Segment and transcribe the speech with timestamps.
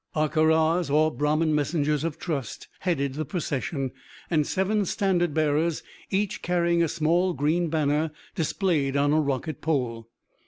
[0.15, 3.91] Harcarrahs, or Brahmin messengers of trust, headed the procession,
[4.31, 10.09] and seven standard bearers, each carrying a small green banner displayed on a rocket pole.